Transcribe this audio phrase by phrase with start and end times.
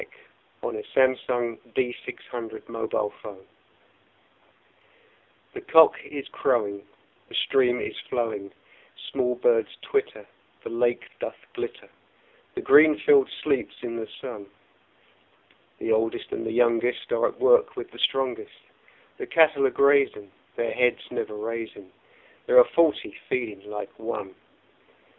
[0.63, 3.37] William Wordsworth Written in March
[5.53, 6.81] THE cock is crowing,
[7.29, 8.53] The stream is flowing, The
[9.11, 10.25] small birds twitter,
[10.63, 11.87] The lake doth glitter
[12.55, 14.47] The green field sleeps in the sun;
[15.77, 18.57] The oldest and youngest Are at work with the strongest;
[19.19, 21.91] The cattle are grazing, Their heads never raising;
[22.47, 24.33] There are forty feeding like one!